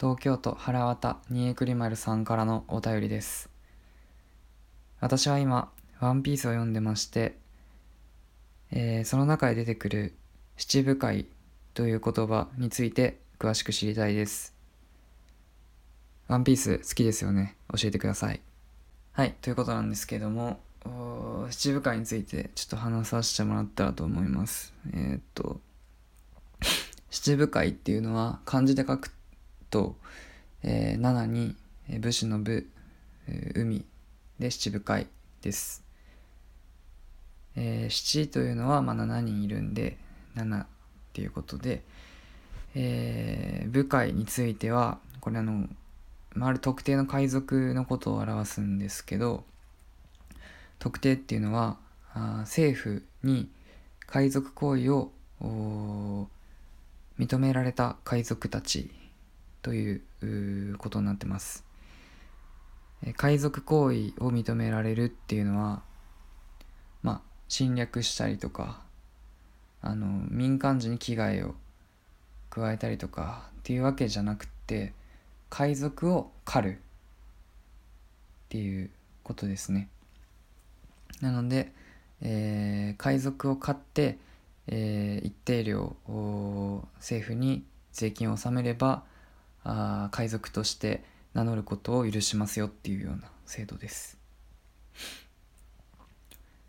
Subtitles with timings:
[0.00, 3.50] 東京都原渡二重栗丸さんからのお便りです。
[4.98, 7.36] 私は今ワンピースを読んでまして、
[8.70, 10.14] えーその中で出てくる
[10.56, 11.26] 七部会
[11.74, 14.54] という言葉について詳しく知りたいです。
[16.28, 17.56] ワンピース好きですよね？
[17.70, 18.40] 教えてください。
[19.12, 20.60] はいということなんですけども
[21.50, 24.72] 七部会についてちょっと話させてもらったらと思います。
[24.94, 25.60] えーっと
[27.10, 29.10] 七部会っていうのは漢字で書く
[29.70, 29.96] と、
[30.62, 31.56] えー7に
[32.00, 32.66] 武士の武、
[33.28, 33.84] えー海
[34.38, 35.06] で七部会
[35.42, 35.84] です、
[37.56, 39.96] えー七というのはまあ7人いるんで
[40.36, 40.66] 7っ
[41.12, 41.82] ていうことで、
[42.74, 45.68] えー部会についてはこれあの、
[46.34, 49.44] まあ、ある特定の海賊のことを表すんですけど
[50.78, 51.76] 特定っていうのは
[52.14, 53.48] あ政府に
[54.06, 55.12] 海賊行為を
[57.18, 58.90] 認められた海賊たち
[59.62, 61.64] ということになってます。
[63.16, 65.82] 海賊行為を認められるっていうのは
[67.02, 68.82] まあ侵略したりとか
[69.80, 71.54] あの民間人に危害を
[72.50, 74.92] 加えたりとかっていうわけじゃなくて
[75.48, 76.78] 海賊を狩るっ
[78.50, 78.90] ていう
[79.22, 79.88] ことですね。
[81.20, 81.72] なので、
[82.20, 84.18] えー海賊を買って、
[84.66, 89.04] えー一定量お政府に税金を納めれば
[89.64, 94.18] あ海賊として名乗ることを許しますよっていうような制度です。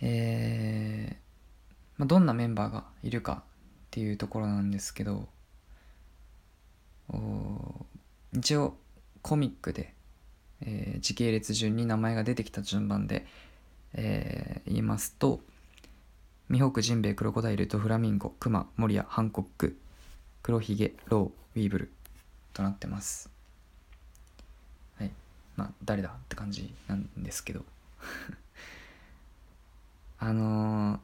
[0.00, 1.22] えー
[1.98, 3.44] まあ、どんなメンバーがいるかっ
[3.92, 5.28] ていうところなんですけど
[7.08, 7.86] お
[8.32, 8.74] 一応
[9.20, 9.94] コミックで、
[10.62, 13.26] えー時系列順に名前が出てきた順番で、
[13.94, 15.40] えー言いますと
[16.48, 19.78] ミホークジンベエクロコダイルドフラミンゴクマモリアハンコック
[20.42, 21.92] 黒ひげローウィーブル
[22.52, 23.30] となってます。
[24.98, 25.10] はい。
[25.56, 27.64] まあ誰だって感じなんですけど。
[30.18, 30.44] あのー
[30.96, 31.00] ま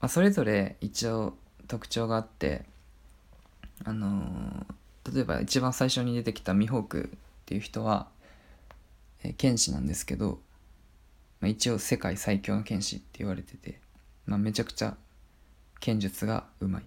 [0.00, 1.34] あ、それぞれ一応
[1.66, 2.64] 特徴があって
[3.84, 4.74] あのー
[5.14, 8.08] 例えば一番最初に出てきたミホークっていう人は、
[9.22, 10.40] えー剣士なんですけど、
[11.40, 13.80] まあ、一応世界最強の剣士って言われてて、
[14.26, 14.96] まあ、めちゃくちゃ
[15.80, 16.84] 剣術がうまい。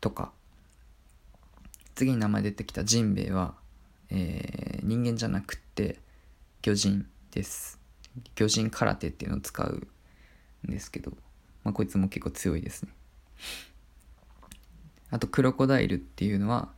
[0.00, 0.32] とか
[2.00, 3.52] 次に名前出てきたジンベエは、
[4.08, 5.98] えー人間じゃなくって
[6.62, 7.78] 魚人です。
[8.34, 9.86] 魚人空手っていうのを使う
[10.66, 11.12] んですけど、
[11.62, 12.92] まあ、こいつも結構強いですね。
[15.10, 16.70] あとクロコダイルっていうのは、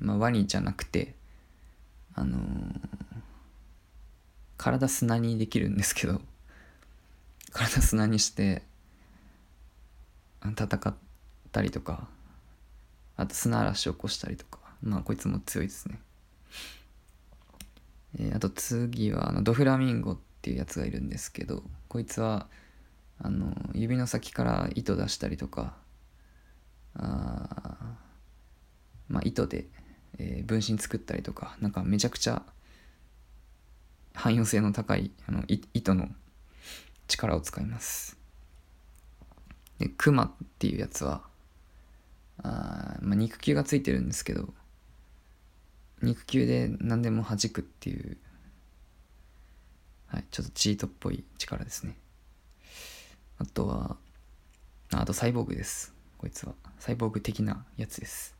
[0.00, 1.14] まあ、ワニじゃなくて
[2.14, 2.40] あのー
[4.56, 6.22] 体砂にできるんですけど
[7.52, 8.62] 体砂にして
[10.42, 10.94] 戦っ
[11.52, 12.08] たりとか
[13.18, 16.00] あと砂嵐を起こしたりとかまあこいつも強いですね。
[18.18, 22.46] えーあと次はあのドフラミンゴっていうやつがいるんですけどこいつは
[23.20, 25.74] あの指の先から糸出したりとか
[26.94, 29.66] あーまあ糸で、
[30.18, 32.42] えー分身作ったりとかなんかめちゃくちゃ
[34.14, 36.08] 汎用性の高いあの糸の
[37.08, 38.16] 力を使います。
[39.78, 41.22] でクマっていうやつは
[42.42, 44.48] あ、まあ、肉球がついてるんですけど
[46.02, 48.16] 肉球で何でも弾くっていう、
[50.06, 51.96] はい、ちょっとチートっぽい力ですね。
[53.38, 53.96] あとは
[54.92, 55.92] あとサイボーグです。
[56.18, 56.54] こいつは。
[56.78, 58.34] サイボーグ的なやつです。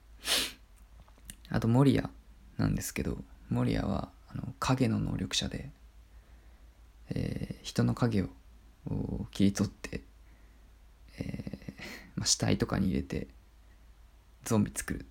[1.51, 2.11] あとモリア
[2.57, 3.19] なんですけど
[3.51, 5.71] モリアはあの影の能力者で、
[7.11, 8.29] えー人の影を
[9.31, 10.01] 切り取って、
[11.19, 11.73] えー
[12.17, 13.27] まあ、死体とかに入れて
[14.45, 15.05] ゾンビ作るっ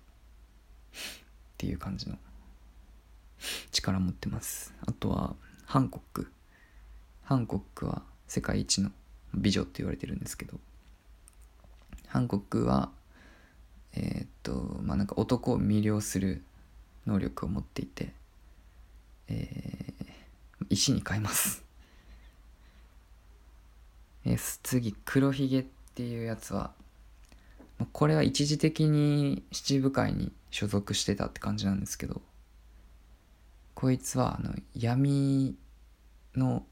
[1.56, 2.16] ていう感じの
[3.70, 4.74] 力持ってます。
[4.86, 5.34] あとは
[5.66, 6.30] ハンコック。
[7.24, 8.90] ハンコックは世界一の
[9.34, 10.58] 美女って言われてるんですけど。
[12.08, 12.90] ハンコックは
[13.94, 16.42] えーっとまあなんか男を魅了する
[17.06, 18.12] 能力を持っていて、
[19.28, 20.08] えー
[20.70, 21.64] 石に変えます、
[24.26, 25.64] えー次黒ひげっ
[25.94, 26.72] ていうやつは
[27.92, 32.20] これは一時的に七部会に所属してたって感じなんですけど
[33.74, 35.56] こいつはあの闇
[36.34, 36.64] の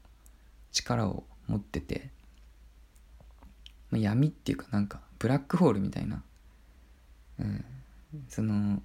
[0.71, 2.09] 力を持ってて、
[3.89, 6.21] まあ、闇っていうかなんかブラックホールみたいな、
[7.39, 7.65] うん、
[8.27, 8.81] その、ま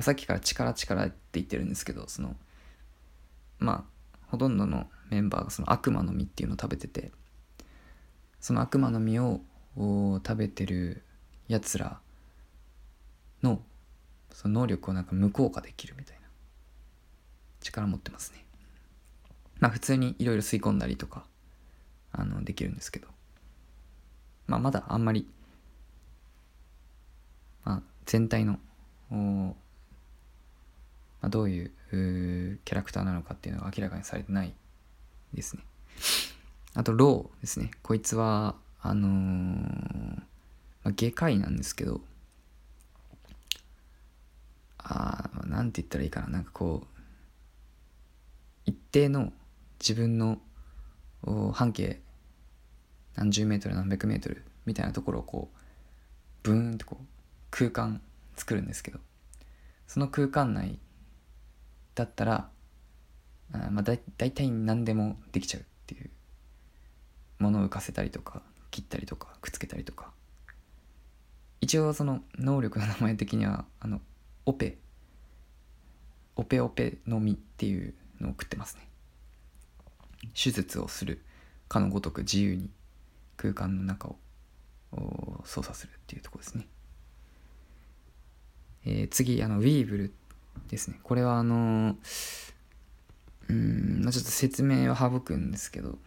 [0.00, 2.36] あ、さっきから力力って言ってるんですけどその
[3.58, 3.86] ま
[4.22, 7.10] あほとんどのメンバーがその悪魔の実っていうのを食べてて
[8.40, 9.40] その悪魔の実を
[9.76, 11.05] 食べてる
[11.48, 12.00] やつら
[13.42, 13.60] の
[14.32, 16.22] その能力をなんか無効化できるみたいな
[17.60, 18.44] 力持ってますね。
[19.60, 21.24] まあ普通にいろいろ吸い込んだりとか
[22.12, 23.08] あのできるんですけど。
[24.46, 25.26] まあまだあんまり、
[27.64, 28.58] まあ、全体の
[29.10, 29.54] ま
[31.22, 31.70] あ、どういう
[32.64, 34.54] キャラクターなのかっていうのが明らかにされてない
[35.34, 35.62] ですね。
[36.74, 37.70] あとローですね。
[37.82, 40.22] こいつはあのー、
[40.86, 42.00] まあ、外科医なんですけど
[44.78, 46.28] ああなんて言ったらいいかな。
[46.28, 47.00] なんかこう
[48.66, 49.32] 一定の
[49.80, 50.38] 自分の
[51.52, 52.00] 半径
[53.16, 55.58] 何十メートル何百メートルみたいなところをこう
[56.44, 57.04] ブーンってこう
[57.50, 58.00] 空間
[58.36, 59.00] 作るんですけど
[59.88, 60.78] その空間内
[61.96, 62.48] だったら
[63.52, 66.10] あまあだ大体何でもできちゃうっていう
[67.40, 69.55] ものを浮かせたりとか切ったりとかくっつけたりとか
[71.66, 74.00] 一応その能力の名前的にはあの
[74.44, 74.78] オペ。
[76.36, 78.88] オペオペの実っていうのを食ってますね。
[80.32, 81.24] 手術をする
[81.66, 82.70] かのごとく自由に
[83.36, 86.68] 空間の中を操作するっていうとこですね、
[88.84, 90.14] えー、次あのウィーブル
[90.68, 91.00] ですね。
[91.02, 91.96] これはあの
[93.48, 95.98] うんま、ちょっと説明は省くんですけど、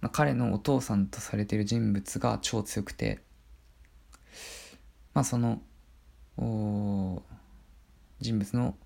[0.00, 3.20] まあ、彼のお父さんとされている人物が超強くて
[5.14, 5.62] まあその
[8.20, 8.76] 人物の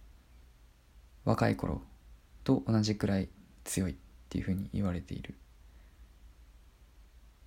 [1.24, 1.82] 若い頃
[2.44, 3.28] と同じくらい
[3.64, 3.94] 強いっ
[4.28, 5.34] ていうふうに言われている。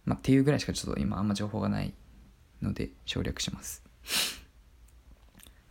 [0.05, 1.93] まあ、っていうぐらいしかちょっと今あんま情報がない
[2.61, 3.83] ので省略します。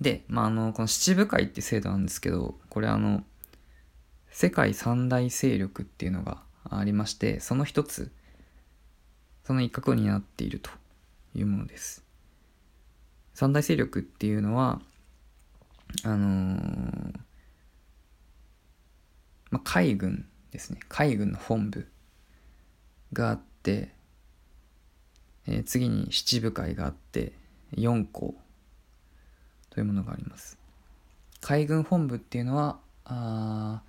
[0.00, 3.24] で、まあ、あの、この七部会って制度なんですけど、これあの、
[4.30, 8.12] 世界三大勢力っていうのがありまして、その一つ、
[9.44, 10.70] その一角になっていると
[11.34, 12.05] いうものです。
[13.36, 14.80] 三大勢力っていうのは、
[16.04, 17.18] あのー、
[19.50, 20.80] まあ、海軍ですね。
[20.88, 21.86] 海軍の本部
[23.12, 23.90] があって、
[25.46, 27.34] えー、次に七部会があって、
[27.76, 28.34] 4校
[29.68, 30.58] というものがあります。
[31.42, 33.82] 海軍本部っていうのは、あ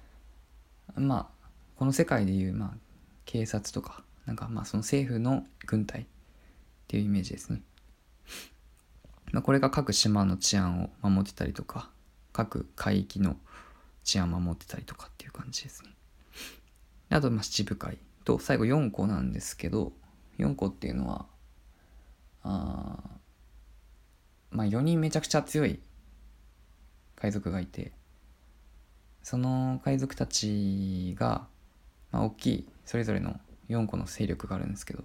[0.98, 1.48] まあ、
[1.78, 2.72] この世界でいう、まあ、
[3.24, 6.06] 警察とか、なんかまあその政府の軍隊っ
[6.90, 7.62] ていうイメージですね。
[9.32, 11.90] まあ、これが各島の治安を守ってたりとか、
[12.34, 13.36] 各海域の
[14.04, 15.92] 治安を守ってたりとかっていう感じですね。
[17.10, 19.92] あと、まあ、七部会と、最後4個なんですけど、
[20.38, 21.26] 4個っていうのは、
[22.44, 22.98] あ
[24.52, 25.80] まあ4人めちゃくちゃ強い
[27.16, 27.92] 海賊がいて、
[29.24, 31.48] その海賊たちが、
[32.12, 33.40] まあ、大きいそれぞれの
[33.70, 35.04] 4個の勢力があるんですけど、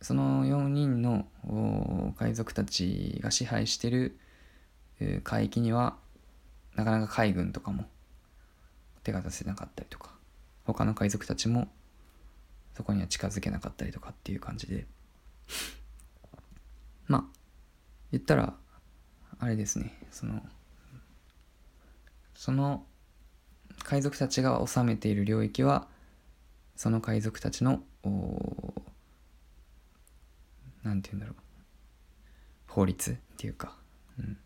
[0.00, 1.26] その4人の
[2.18, 4.18] 海賊たちが支配してる
[5.24, 5.96] 海域には
[6.76, 7.84] なかなか海軍とかも
[9.02, 10.10] 手が出せなかったりとか
[10.64, 11.68] 他の海賊たちも
[12.74, 14.86] そこには近づけなかったりとかっていう感じで。
[17.08, 17.24] まあ
[18.12, 18.54] 言ったら
[19.40, 19.98] あれですね。
[20.10, 20.46] その
[22.34, 22.86] その
[23.82, 25.88] 海賊たちが治めている領域は
[26.76, 27.82] その海賊たちの
[30.98, 31.36] 何て言うんだろう。
[32.66, 33.76] 法律っていうか、
[34.18, 34.36] うん、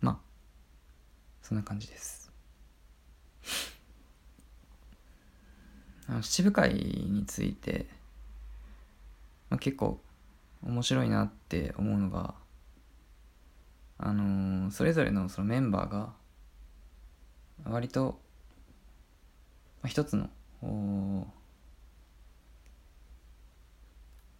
[0.00, 0.18] まあ
[1.40, 2.30] そんな感じです。
[6.08, 7.86] あの七部会について、
[9.48, 9.98] まあ、結構
[10.62, 12.34] 面白いなって思うのが
[13.98, 16.12] あのー、それぞれのそのメンバーが
[17.64, 18.20] 割と、
[19.82, 20.28] まあ、一つの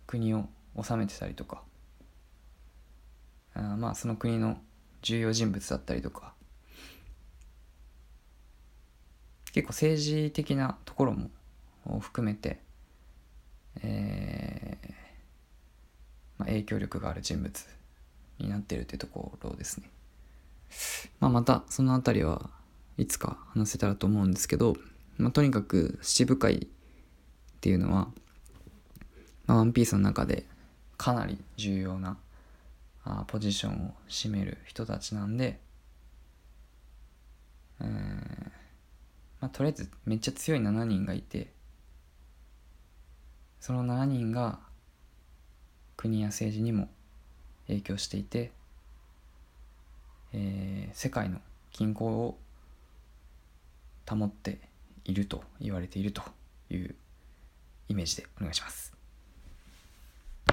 [0.06, 0.48] 国を
[0.82, 1.62] 治めてたりとか
[3.54, 4.58] あまあその国の
[5.02, 6.34] 重要人物だったりとか
[9.52, 11.30] 結構政治的なところも
[12.00, 12.60] 含めて、
[13.82, 14.90] えー
[16.38, 17.66] まあ、影響力がある人物
[18.38, 19.88] になってるというところですね。
[21.20, 22.50] まあ、またその辺りは
[22.98, 24.76] いつか話せたらと思うんですけど、
[25.16, 26.68] まあ、とにかく七部会っ
[27.60, 28.08] ていうのは
[29.46, 30.44] まあ、ワンピースの中で
[30.96, 32.16] かなり重要な
[33.04, 35.60] あポジションを占める人たちなんで、
[37.80, 37.86] えー
[39.40, 41.50] まあ、とりあえずめっちゃ強い7人がいて
[43.60, 44.58] その7人が
[45.96, 46.88] 国や政治にも
[47.68, 48.52] 影響していて、
[50.32, 51.38] えー、世界の
[51.72, 52.38] 均衡を
[54.08, 54.58] 保って
[55.04, 56.22] いると言われていると
[56.70, 56.94] いう
[57.88, 58.95] イメージでお願いします。